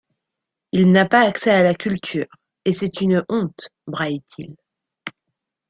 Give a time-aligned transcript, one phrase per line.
[0.71, 2.25] Il n'a pas accès à la culture,
[2.65, 4.55] et c'est une honte, braille-t-il.